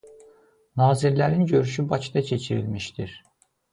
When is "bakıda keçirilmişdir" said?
1.91-3.19